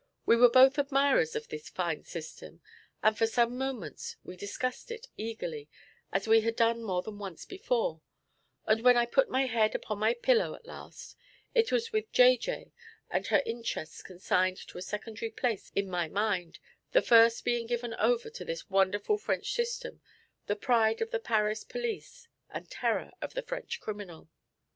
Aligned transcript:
We 0.25 0.35
were 0.35 0.49
both 0.49 0.79
admirers 0.79 1.35
of 1.35 1.47
this 1.49 1.69
fine 1.69 2.05
system, 2.05 2.61
and 3.03 3.15
for 3.15 3.27
some 3.27 3.55
moments 3.55 4.15
we 4.23 4.35
discussed 4.35 4.89
it 4.89 5.05
eagerly, 5.15 5.69
as 6.11 6.27
we 6.27 6.41
had 6.41 6.55
done 6.55 6.81
more 6.81 7.03
than 7.03 7.19
once 7.19 7.45
before; 7.45 8.01
and 8.65 8.81
when 8.81 8.97
I 8.97 9.05
put 9.05 9.29
my 9.29 9.45
head 9.45 9.75
upon 9.75 9.99
my 9.99 10.15
pillow 10.15 10.55
at 10.55 10.65
last, 10.65 11.15
it 11.53 11.71
was 11.71 11.91
with 11.93 12.11
J. 12.11 12.35
J. 12.35 12.71
and 13.11 13.27
her 13.27 13.43
interests 13.45 14.01
consigned 14.01 14.57
to 14.69 14.79
a 14.79 14.81
secondary 14.81 15.29
place 15.29 15.71
in 15.75 15.87
my 15.87 16.07
mind, 16.07 16.57
the 16.93 17.03
first 17.03 17.45
being 17.45 17.67
given 17.67 17.93
over 17.99 18.31
to 18.31 18.43
this 18.43 18.71
wonderful 18.71 19.19
French 19.19 19.51
system, 19.53 20.01
the 20.47 20.55
pride 20.55 21.01
of 21.03 21.11
the 21.11 21.19
Paris 21.19 21.63
police 21.63 22.27
and 22.49 22.67
terror 22.71 23.11
of 23.21 23.35
the 23.35 23.43
French 23.43 23.79
criminal. 23.79 24.29